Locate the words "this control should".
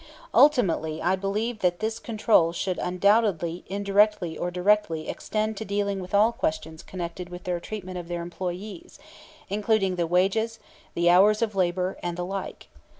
1.77-2.79